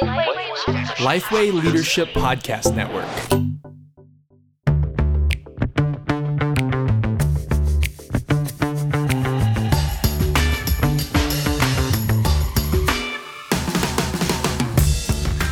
[0.00, 3.04] Lifeway Leadership Podcast Network.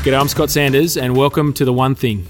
[0.03, 2.27] G'day, I'm Scott Sanders, and welcome to The One Thing,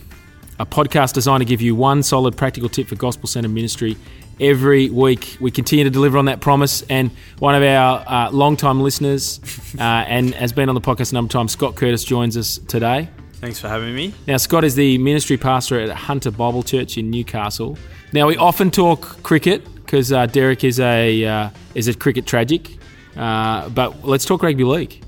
[0.60, 3.96] a podcast designed to give you one solid practical tip for gospel centered ministry
[4.38, 5.38] every week.
[5.40, 9.40] We continue to deliver on that promise, and one of our uh, long-time listeners
[9.78, 12.58] uh, and has been on the podcast a number of times, Scott Curtis, joins us
[12.68, 13.08] today.
[13.34, 14.12] Thanks for having me.
[14.28, 17.78] Now, Scott is the ministry pastor at Hunter Bible Church in Newcastle.
[18.12, 22.76] Now, we often talk cricket because uh, Derek is a uh, is a cricket tragic,
[23.16, 25.02] uh, but let's talk rugby league.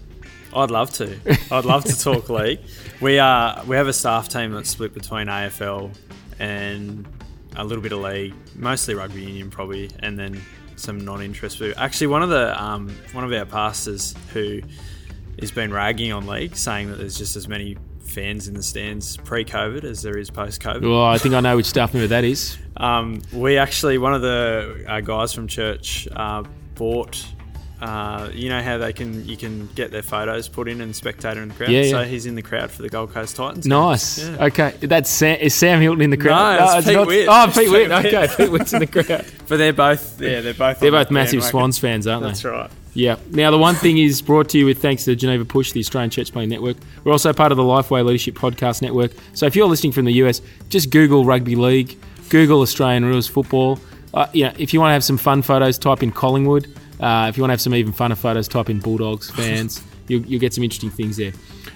[0.55, 1.19] I'd love to.
[1.51, 2.61] I'd love to talk league.
[3.01, 5.95] We are we have a staff team that's split between AFL
[6.39, 7.07] and
[7.57, 10.41] a little bit of league, mostly rugby union probably, and then
[10.77, 11.63] some non-interest.
[11.77, 14.61] Actually, one of the um, one of our pastors who
[15.41, 19.17] has been ragging on league, saying that there's just as many fans in the stands
[19.17, 20.83] pre-COVID as there is post-COVID.
[20.83, 22.59] Well, I think I know which staff member that is.
[22.77, 26.43] Um, we actually, one of the uh, guys from church uh,
[26.75, 27.25] bought
[27.83, 31.43] uh, you know how they can you can get their photos put in and spectator
[31.43, 31.71] in the crowd.
[31.71, 31.91] Yeah, yeah.
[31.91, 33.67] So he's in the crowd for the Gold Coast Titans.
[33.67, 34.21] Nice.
[34.21, 34.45] Yeah.
[34.47, 36.61] Okay, that's Sam, is Sam Hilton in the crowd?
[36.61, 37.29] No, it's Pete not- Witt.
[37.29, 37.91] Oh, It's Pete Witt.
[37.91, 39.27] Okay, Pete Witt's in the crowd.
[39.49, 41.43] But they're both yeah they're both They're both massive.
[41.45, 42.49] Swans fans, aren't That's they?
[42.51, 42.71] That's right.
[42.95, 43.17] Yeah.
[43.31, 46.11] Now, the one thing is brought to you with thanks to Geneva Push, the Australian
[46.11, 46.77] Church Planting Network.
[47.05, 49.13] We're also part of the Lifeway Leadership Podcast Network.
[49.35, 53.79] So if you're listening from the US, just Google Rugby League, Google Australian Rules Football.
[54.15, 56.67] Uh, yeah, if you want to have some fun photos, type in Collingwood.
[57.01, 59.83] Uh, if you want to have some even funner photos, type in Bulldogs fans.
[60.09, 61.33] you'll, you'll get some interesting things there.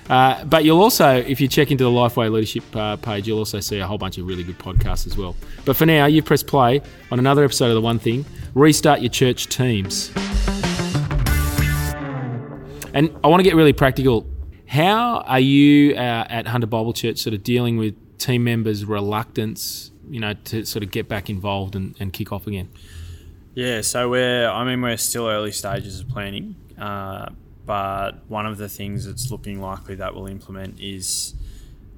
[0.08, 3.60] Uh, but you'll also, if you check into the Lifeway Leadership uh, page, you'll also
[3.60, 5.34] see a whole bunch of really good podcasts as well.
[5.64, 9.10] But for now, you press play on another episode of The One Thing Restart Your
[9.10, 10.12] Church Teams.
[12.94, 14.26] And I want to get really practical.
[14.66, 19.90] How are you uh, at Hunter Bible Church sort of dealing with team members' reluctance,
[20.08, 22.68] you know, to sort of get back involved and, and kick off again?
[23.56, 27.30] Yeah, so we're I mean we're still early stages of planning, uh,
[27.64, 31.32] but one of the things that's looking likely that we'll implement is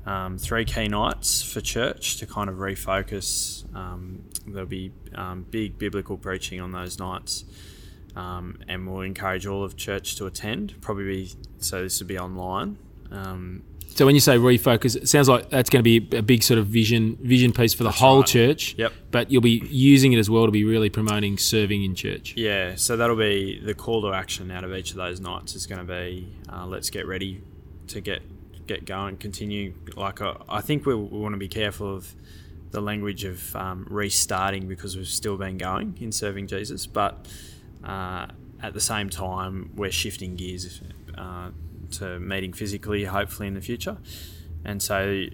[0.07, 3.65] um, three key nights for church to kind of refocus.
[3.75, 7.45] Um, there'll be um, big biblical preaching on those nights.
[8.15, 10.81] Um, and we'll encourage all of church to attend.
[10.81, 12.79] Probably be, so this will be online.
[13.89, 16.59] So when you say refocus, it sounds like that's going to be a big sort
[16.59, 18.27] of vision vision piece for the whole right.
[18.27, 18.75] church.
[18.79, 18.93] Yep.
[19.11, 22.35] But you'll be using it as well to be really promoting serving in church.
[22.37, 25.67] Yeah, so that'll be the call to action out of each of those nights is
[25.67, 27.43] going to be uh, let's get ready
[27.89, 28.23] to get
[28.67, 29.75] get going, continue.
[29.97, 32.15] Like uh, I think we, we want to be careful of
[32.71, 37.27] the language of um, restarting because we've still been going in serving Jesus, but
[37.83, 38.27] uh,
[38.63, 40.81] at the same time we're shifting gears
[41.17, 41.51] uh,
[41.93, 43.99] to meeting physically, hopefully in the future,
[44.65, 45.25] and so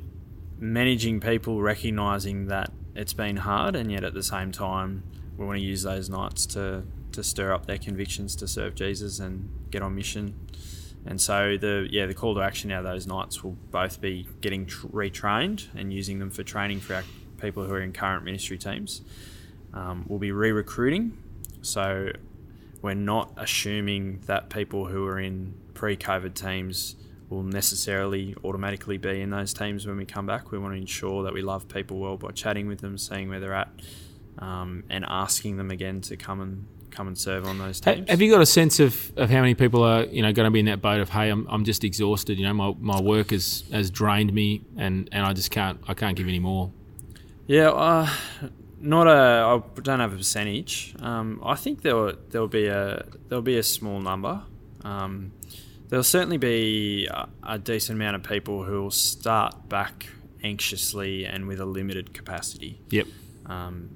[0.58, 5.02] managing people recognizing that it's been hard and yet at the same time
[5.36, 9.20] we want to use those nights to to stir up their convictions to serve Jesus
[9.20, 10.34] and get on mission.
[11.06, 14.26] And so the yeah the call to action out of those nights will both be
[14.40, 17.04] getting tr- retrained and using them for training for our
[17.40, 19.02] people who are in current ministry teams.
[19.72, 21.18] Um, we'll be re-recruiting.
[21.62, 22.10] So
[22.80, 26.96] we're not assuming that people who are in pre-COVID teams
[27.28, 30.50] will necessarily automatically be in those teams when we come back.
[30.50, 33.40] We want to ensure that we love people well by chatting with them, seeing where
[33.40, 33.70] they're at,
[34.38, 38.08] um, and asking them again to come and come and serve on those teams.
[38.08, 40.50] Have you got a sense of, of how many people are you know going to
[40.50, 43.30] be in that boat of hey I'm, I'm just exhausted you know my, my work
[43.30, 46.70] has, has drained me and, and I just can't I can't give any more.
[47.46, 48.08] Yeah, uh,
[48.80, 49.10] not a.
[49.10, 50.94] I don't have a percentage.
[51.00, 54.42] Um, I think there will there will be a there will be a small number.
[54.82, 55.32] Um,
[55.94, 57.08] there'll certainly be
[57.44, 60.08] a, decent amount of people who will start back
[60.42, 62.80] anxiously and with a limited capacity.
[62.90, 63.06] Yep.
[63.46, 63.94] Um,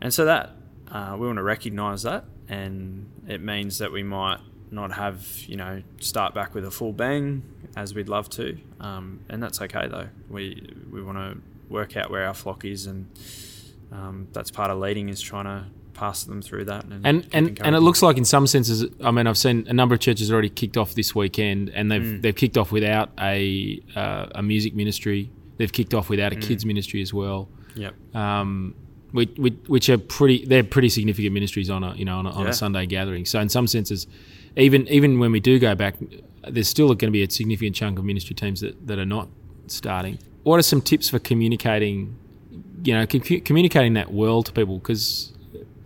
[0.00, 0.52] and so that
[0.90, 4.38] uh, we want to recognise that, and it means that we might
[4.70, 7.42] not have you know start back with a full bang
[7.76, 10.08] as we'd love to, um, and that's okay though.
[10.30, 13.10] We we want to work out where our flock is, and
[13.92, 15.66] um, that's part of leading is trying to
[15.96, 16.84] pass them through that.
[16.84, 19.72] And And and, and it looks like in some senses, I mean, I've seen a
[19.72, 22.22] number of churches already kicked off this weekend, and they've Mm.
[22.22, 25.30] they've kicked off without a uh, a music ministry.
[25.58, 26.42] They've kicked off without a Mm.
[26.48, 27.94] kids ministry as well, Yep.
[28.14, 28.74] um,
[29.12, 32.30] which, which, which are pretty they're pretty significant ministries on a you know on a,
[32.30, 32.50] on Yeah.
[32.50, 33.24] a Sunday gathering.
[33.24, 34.06] So in some senses,
[34.56, 35.94] even even when we do go back,
[36.48, 39.28] there's still going to be a significant chunk of ministry teams that, that are not
[39.68, 40.18] starting.
[40.44, 42.16] What are some tips for communicating?
[42.84, 45.32] You know, com- communicating that well to people because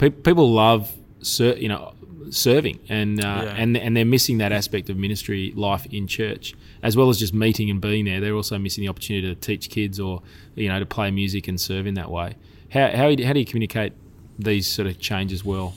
[0.00, 1.92] pe- people love, ser- you know,
[2.30, 3.54] serving, and uh, Yeah.
[3.56, 7.34] and and they're missing that aspect of ministry life in church, as well as just
[7.34, 8.20] meeting and being there.
[8.20, 10.22] They're also missing the opportunity to teach kids or
[10.54, 12.34] you know to play music and serve in that way.
[12.70, 13.92] How how, how do you communicate
[14.38, 15.74] these sort of changes well?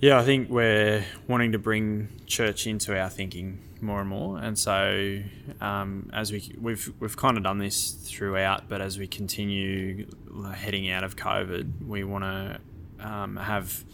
[0.00, 4.58] Yeah, I think we're wanting to bring church into our thinking more and more, and
[4.58, 5.20] so
[5.60, 10.06] um, as we we've we've kind of done this throughout, but as we continue
[10.54, 12.60] heading out of COVID, we want to
[13.00, 13.84] um, have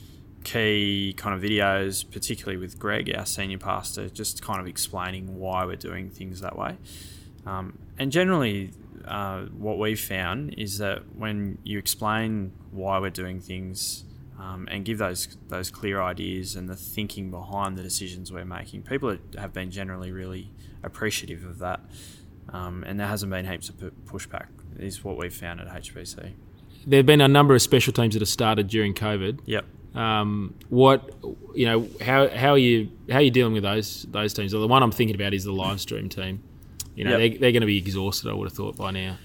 [0.45, 5.65] key kind of videos, particularly with Greg, our senior pastor, just kind of explaining why
[5.65, 6.77] we're doing things that way.
[7.45, 8.71] Um, and generally,
[9.05, 14.05] uh, what we've found is that when you explain why we're doing things
[14.39, 18.83] um, and give those those clear ideas and the thinking behind the decisions we're making,
[18.83, 21.81] people have been generally really appreciative of that.
[22.51, 24.47] Um, and there hasn't been heaps of pushback.
[24.79, 26.35] Is what we've found at HBC.
[26.87, 29.41] There have been a number of special teams that have started during COVID.
[29.47, 29.65] Yep.
[29.97, 31.11] Um, what
[31.55, 34.53] you know, how how are you how are you dealing with those those teams?
[34.53, 36.43] Well, the one I'm thinking about is the live stream team.
[36.95, 37.19] You know, Yep.
[37.19, 38.31] they're, they're going to be exhausted.
[38.31, 39.17] I would have thought by now.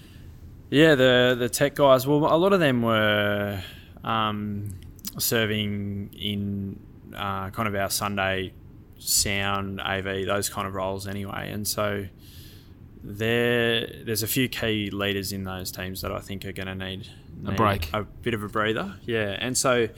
[0.70, 2.06] Yeah, the the tech guys.
[2.06, 3.60] Well, a lot of them were
[4.02, 4.74] um,
[5.18, 6.80] serving in
[7.14, 8.54] uh, kind of our Sunday
[8.98, 11.50] sound AV, those kind of roles anyway.
[11.50, 12.06] And so
[13.02, 16.74] there, there's a few key leaders in those teams that I think are going to
[16.74, 17.08] need,
[17.40, 17.92] need break.
[17.92, 18.94] a bit of a breather.
[19.04, 19.88] Yeah, and so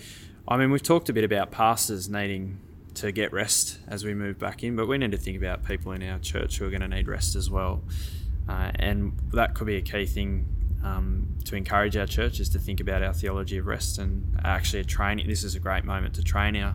[0.49, 2.61] I mean we've talked a bit about pastors needing
[2.95, 5.93] to get rest as we move back in, but we need to think about people
[5.93, 7.83] in our church who are going to need rest as well.
[8.49, 10.47] Uh, and that could be a key thing
[10.85, 14.85] um, to encourage our churches to think about our theology of rest and actually a
[14.85, 15.27] training.
[15.27, 16.75] This is a great moment to train our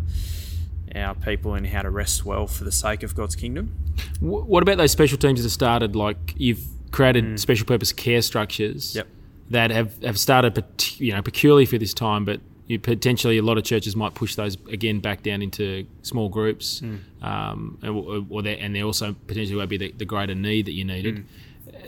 [0.95, 3.73] our people and how to rest well for the sake of God's kingdom.
[4.19, 5.95] What about those special teams that have started?
[5.95, 8.95] Like you've created special purpose care structures Mm.
[8.95, 9.07] Yep.
[9.51, 10.63] that have, have started,
[10.97, 14.35] you know, peculiarly for this time, but you potentially a lot of churches might push
[14.35, 16.99] those again back down into small groups, Mm.
[17.23, 20.73] um, or, or they and there also potentially won't be the, the greater need that
[20.73, 21.15] you needed.
[21.17, 21.23] Mm.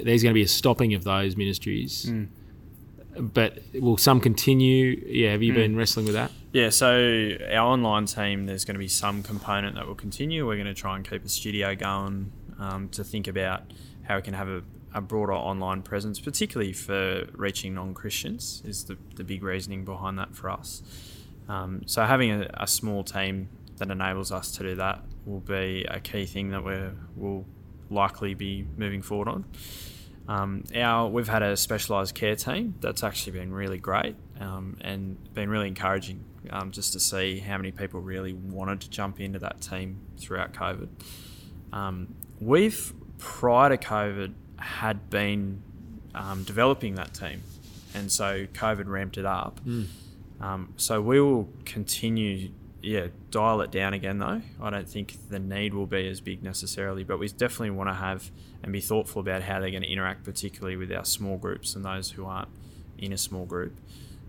[0.06, 2.12] There's going to be a stopping of those ministries,
[3.18, 5.02] but will some continue?
[5.06, 6.32] Yeah, have you been wrestling with that?
[6.54, 10.46] Yeah, so our online team, there's going to be some component that will continue.
[10.46, 13.64] We're going to try and keep a studio going um, to think about
[14.04, 14.62] how we can have a,
[14.94, 20.20] a broader online presence, particularly for reaching non Christians, is the, the big reasoning behind
[20.20, 20.82] that for us.
[21.48, 25.86] Um, so having a, a small team that enables us to do that will be
[25.90, 27.46] a key thing that we're, we'll
[27.90, 29.46] likely be moving forward on.
[30.28, 35.18] Um, our we've had a specialised care team that's actually been really great um, and
[35.34, 39.40] been really encouraging um, just to see how many people really wanted to jump into
[39.40, 40.90] that team throughout COVID.
[41.74, 45.62] Um, we've prior to COVID had been
[46.16, 47.42] um, developing that team,
[47.94, 49.60] and so COVID ramped it up.
[50.40, 52.50] Um, so we will continue,
[52.82, 54.42] yeah, dial it down again though.
[54.62, 57.94] I don't think the need will be as big necessarily, but we definitely want to
[57.96, 58.32] have
[58.64, 61.84] and be thoughtful about how they're going to interact, particularly with our small groups and
[61.86, 62.50] those who aren't
[62.98, 63.76] in a small group,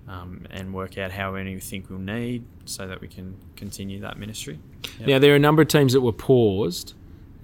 [0.09, 4.01] um, and work out how many we think we'll need so that we can continue
[4.01, 4.59] that ministry.
[4.99, 5.09] Yep.
[5.09, 6.95] Now there are a number of teams that were paused,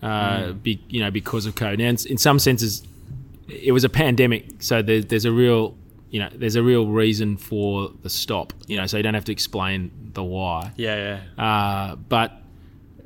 [0.02, 0.62] uh, Mm.
[0.62, 1.78] be, you know, because of COVID.
[1.78, 2.82] Now, in, in some senses,
[3.48, 5.74] it was a pandemic, so there's there's a real,
[6.10, 8.52] you know, there's a real reason for the stop.
[8.66, 10.72] You know, so you don't have to explain the why.
[10.76, 11.44] Yeah, yeah.
[11.44, 12.32] Uh, but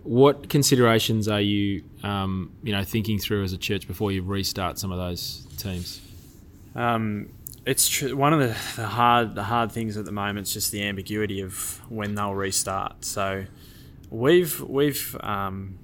[0.02, 4.78] what considerations are you, um, you know, thinking through as a church before you restart
[4.78, 6.00] some of those teams?
[6.74, 7.30] Um,
[7.64, 10.72] it's tr- one of the, the hard the hard things at the moment is just
[10.72, 13.04] the ambiguity of when they'll restart.
[13.04, 13.44] So
[14.10, 15.78] we've we've um,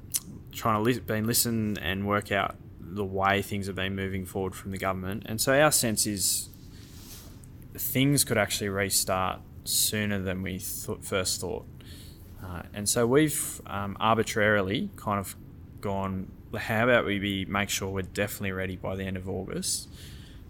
[0.53, 4.55] trying to li- been listen and work out the way things have been moving forward
[4.55, 6.49] from the government, and so our sense is
[7.79, 11.67] things could actually restart sooner than we th- first thought.
[12.43, 15.37] Uh, and so we've um, arbitrarily kind of
[15.81, 16.31] gone.
[16.57, 19.89] How about we be make sure we're definitely ready by the end of August,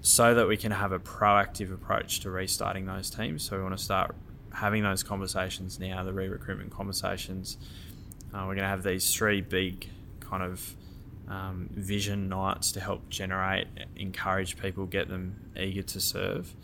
[0.01, 3.43] so that we can have a proactive approach to restarting those teams.
[3.43, 4.15] So we want to start
[4.53, 7.59] having those conversations now, the re-recruitment conversations.
[8.33, 9.89] Uh, we're going to have these three big
[10.21, 10.77] kind of
[11.29, 13.67] um, vision nights to help generate,
[13.97, 16.55] encourage people, get them eager to serve.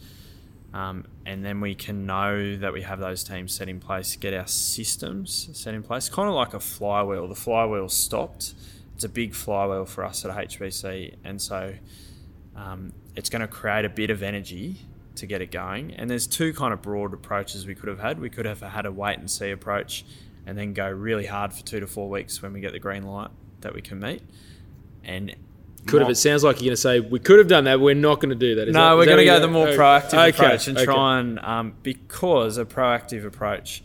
[0.74, 4.34] Um, and then we can know that we have those teams set in place, get
[4.34, 7.28] our systems set in place, kind of like a flywheel.
[7.28, 8.54] The flywheel stopped.
[8.96, 11.74] It's a big flywheel for us at HBC, and so
[12.56, 14.78] um, it's going to create a bit of energy
[15.14, 15.94] to get it going.
[15.94, 18.18] And there's two kind of broad approaches we could have had.
[18.18, 20.04] We could have had a wait and see approach,
[20.44, 23.04] and then go really hard for two to four weeks when we get the green
[23.04, 24.22] light that we can meet.
[25.04, 25.36] And
[25.86, 26.10] Could have.
[26.10, 27.80] It sounds like you're going to say we could have done that.
[27.80, 28.68] We're not going to do that.
[28.68, 30.84] Is no, that- we're going to go the more oh, proactive okay, approach and okay.
[30.84, 33.82] try and um, because a proactive approach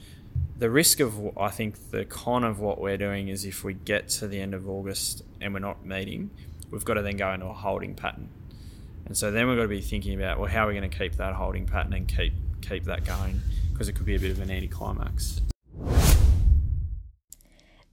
[0.60, 3.74] the risk of wh- I think the con of what we're doing is if we
[3.74, 6.30] get to the end of August and we're not meeting,
[6.70, 8.30] we've got to then go into a holding pattern,
[9.06, 10.98] and so then we've got to be thinking about well, how are we going to
[10.98, 13.42] keep that holding pattern and keep keep that going
[13.72, 15.42] because it could be a bit of an anticlimax.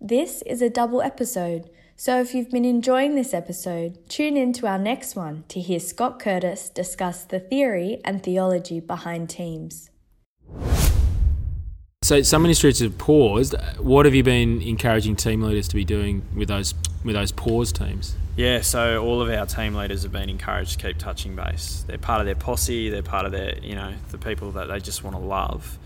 [0.00, 4.66] This is a double episode, so if you've been enjoying this episode, tune in to
[4.66, 9.88] our next one to hear Scott Curtis discuss the theory and theology behind teams.
[12.02, 13.54] So some ministries have paused.
[13.78, 17.72] What have you been encouraging team leaders to be doing with those with those pause
[17.72, 18.14] teams?
[18.36, 21.84] Yeah, so all of our team leaders have been encouraged to keep touching base.
[21.88, 22.90] They're part of their posse.
[22.90, 25.78] They're part of their, you know, the people that they just want to love,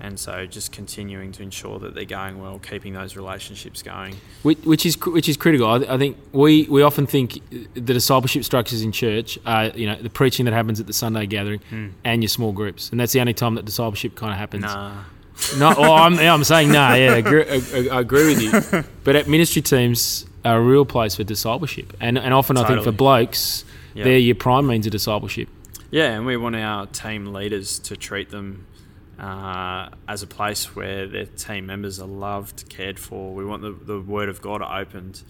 [0.00, 4.16] and so just continuing to ensure that they're going well, keeping those relationships going.
[4.42, 5.66] Which, which is which is critical.
[5.66, 7.40] I, I think we, we often think
[7.74, 11.26] the discipleship structures in church are you know the preaching that happens at the Sunday
[11.26, 11.88] gathering hmm.
[12.04, 14.62] and your small groups, and that's the only time that discipleship kind of happens.
[14.64, 15.04] Nah,
[15.58, 16.94] No, oh, I'm, I'm saying no.
[16.94, 18.42] Yeah, I agree, I, I agree with
[18.72, 18.84] you.
[19.04, 22.82] But at ministry teams are a real place for discipleship, and and often I think
[22.82, 23.64] for blokes,
[23.94, 24.04] Yeah.
[24.04, 25.48] they're your prime means of discipleship.
[25.90, 28.66] yeah, and we want our team leaders to treat them
[29.20, 33.34] uh, as a place where their team members are loved, cared for.
[33.34, 35.22] We want the, the Word of God opened.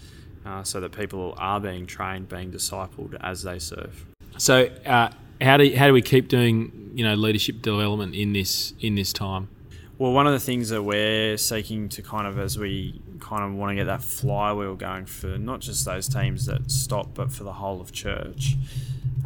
[0.42, 4.06] Uh, so that people are being trained, being discipled as they serve.
[4.38, 8.73] So uh, how do how do we keep doing you know leadership development in this
[8.80, 9.50] in this time?
[9.99, 13.52] Well, one of the things that we're seeking to kind of, as we kind of
[13.52, 17.44] want to get that flywheel going for not just those teams that stop, but for
[17.44, 18.56] the whole of church,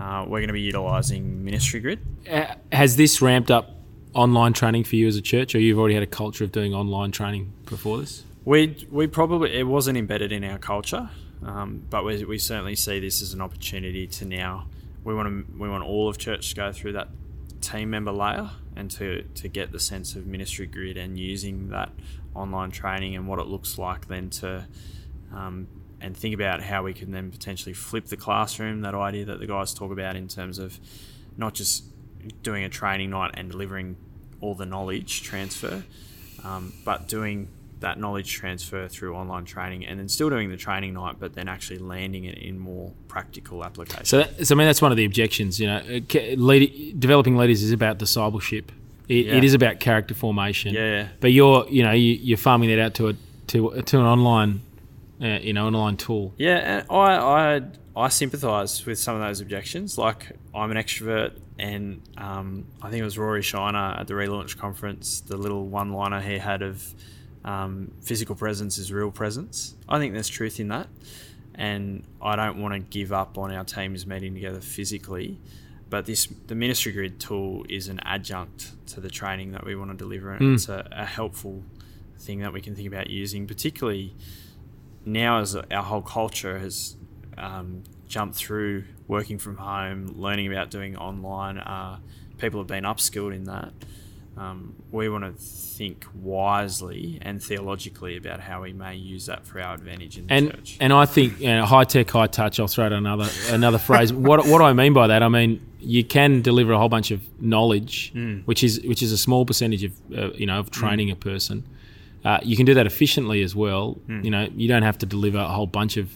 [0.01, 2.01] uh, we're going to be utilising Ministry Grid.
[2.29, 3.74] Uh, Has this ramped up
[4.15, 6.75] online training for you as a church, or you've already had a culture of doing
[6.75, 8.25] online training before this?
[8.45, 11.11] We we probably it wasn't embedded in our culture,
[11.45, 14.67] um, but we, we certainly see this as an opportunity to now.
[15.03, 17.09] We want to we want all of church to go through that
[17.61, 21.91] team member layer and to to get the sense of ministry grid and using that
[22.35, 24.67] online training and what it looks like then to
[25.33, 25.67] um,
[26.01, 28.83] and think about how we can then potentially flip the classroom.
[28.83, 30.79] That idea that the guys talk about in terms of
[31.37, 31.85] not just
[32.43, 33.97] doing a training night and delivering
[34.41, 35.85] all the knowledge transfer,
[36.43, 37.49] um, but doing
[37.81, 41.49] that knowledge transfer through online training and then still doing the training night, but then
[41.49, 44.05] actually landing it in more practical application.
[44.07, 45.61] So, that, so I mean, that's one of the objections.
[45.61, 45.83] You know,
[46.37, 48.73] lead, developing leaders is about discipleship.
[49.09, 49.35] It, Yeah.
[49.37, 50.73] it is about character formation.
[50.75, 51.09] Yeah.
[51.21, 53.15] But you're, you know, you, you're farming that out to a
[53.49, 54.63] to to an online,
[55.21, 56.35] uh, you know, an online tool.
[56.37, 57.63] Yeah, and I I
[57.97, 59.97] I sympathise with some of those objections.
[59.97, 64.57] Like I'm an extrovert, and um, I think it was Rory Shiner at the relaunch
[64.59, 65.21] conference.
[65.21, 66.95] The little one-liner he had of
[67.45, 69.75] um, physical presence is real presence.
[69.89, 70.89] I think there's truth in that,
[71.55, 75.41] and I don't want to give up on our teams meeting together physically.
[75.91, 79.93] But this the ministry grid tool is an adjunct to the training that we want
[79.93, 81.63] to deliver, and it's a, a helpful
[82.19, 84.17] thing that we can think about using, particularly
[85.05, 86.97] now as our whole culture has
[87.37, 91.99] um, jumped through working from home, learning about doing online, uh,
[92.39, 93.73] people have been upskilled in that.
[94.37, 99.61] Um, we want to think wisely and theologically about how we may use that for
[99.61, 100.77] our advantage in the And church.
[100.81, 102.59] and I think you know, high tech, high touch.
[102.59, 104.13] I'll throw out another another phrase.
[104.29, 105.23] What what do I mean by that?
[105.23, 108.13] I mean you can deliver a whole bunch of knowledge,
[108.45, 111.63] which is which is a small percentage of uh, you know of training a person.
[112.25, 113.99] Uh, you can do that efficiently as well.
[114.09, 116.11] You know, you don't have to deliver a whole bunch of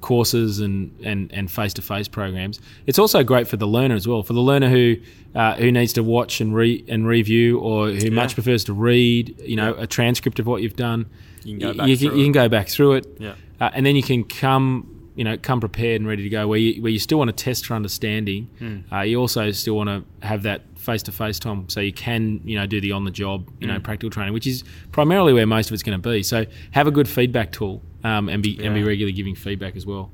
[0.00, 2.60] courses and and and face to face programs.
[2.86, 4.22] It's also great for the learner as well.
[4.22, 4.96] For the learner who
[5.34, 9.38] uh, who needs to watch and re and review, or who much prefers to read,
[9.44, 11.06] you know, a transcript of what you've done.
[11.44, 12.26] You can go back you, through can, you it.
[12.26, 13.34] can go back through it, Yeah.
[13.60, 14.88] uh, and then you can come.
[15.14, 16.48] You know, come prepared and ready to go.
[16.48, 18.78] Where you, where you still want to test for understanding, Hmm.
[18.90, 22.40] uh, you also still want to have that face to face time, so you can
[22.44, 23.74] you know do the on the job you Hmm.
[23.74, 26.22] know practical training, which is primarily where most of it's going to be.
[26.22, 29.86] So have a good feedback tool um, and be and be regularly giving feedback as
[29.86, 30.10] well.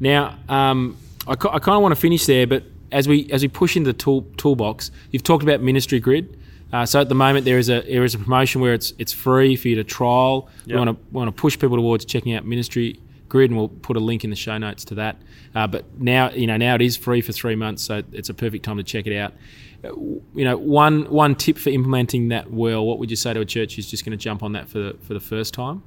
[0.00, 3.48] Now, um, I, I kind of want to finish there, but as we as we
[3.48, 6.36] push into the tool, toolbox, you've talked about Ministry Grid.
[6.72, 9.12] Uh, so at the moment there is a there is a promotion where it's it's
[9.12, 10.48] free for you to trial.
[10.66, 12.98] We want to want to push people towards checking out Ministry
[13.30, 15.16] Grid, and we'll put a link in the show notes to that.
[15.54, 18.34] Uh, but now you know now it is free for three months, so it's a
[18.34, 19.32] perfect time to check it out.
[19.82, 19.94] Uh,
[20.34, 23.44] You know, one one tip for implementing that well, what would you say to a
[23.46, 25.82] church who's just going to jump on that for the, for the first time?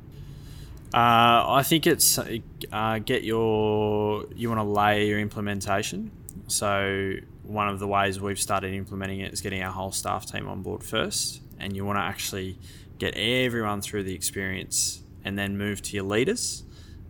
[0.94, 6.12] Uh, I think it's uh, get your you want to lay your implementation.
[6.48, 10.48] So one of the ways we've started implementing it is getting our whole staff team
[10.48, 12.58] on board first, and you want to actually
[13.00, 16.64] get everyone through the experience, and then move to your leaders,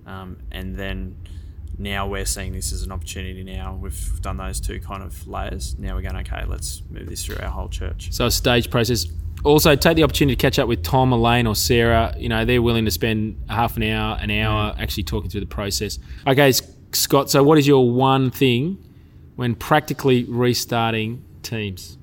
[0.05, 1.15] um, and then
[1.77, 3.43] now we're seeing this as an opportunity.
[3.43, 5.77] Now we've done those two kind of layers.
[5.77, 6.43] Now we're going okay.
[6.45, 8.11] Let's move this through our whole church.
[8.11, 9.07] So a stage process.
[9.43, 12.15] also take the opportunity to catch up with Tom, Elaine, or Sarah.
[12.17, 15.47] You know, they're willing to spend half an hour, an hour actually talking through the
[15.47, 15.99] process.
[16.27, 16.53] Okay,
[16.91, 18.77] Scott, so what is your one thing
[19.35, 21.97] when practically restarting teams?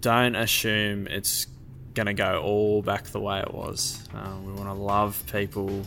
[0.00, 1.46] don't assume it's
[1.94, 4.02] going to go all back the way it was.
[4.14, 5.82] Um, we want to love people,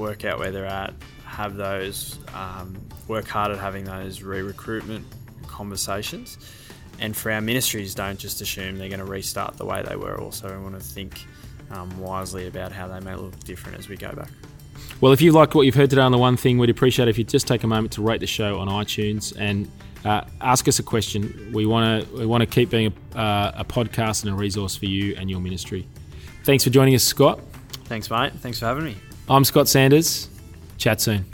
[0.00, 2.76] work out where they're at, have those, um,
[3.06, 5.06] work hard at having those re recruitment
[5.46, 6.38] conversations.
[6.98, 10.20] And for our ministries, don't just assume they're going to restart the way they were.
[10.20, 11.24] Also, we want to think
[11.70, 14.30] um, wisely about how they may look different as we go back.
[15.00, 17.10] Well, if you liked what you've heard today on the one thing, we'd appreciate it
[17.10, 19.70] if you just take a moment to rate the show on iTunes and
[20.04, 21.52] uh, ask us a question.
[21.52, 24.76] We want to we want to keep being a, uh, a podcast and a resource
[24.76, 25.86] for you and your ministry.
[26.44, 27.40] Thanks for joining us, Scott.
[27.84, 28.32] Thanks, mate.
[28.34, 28.96] Thanks for having me.
[29.30, 30.28] I'm Scott Sanders.
[30.76, 31.24] Chat soon.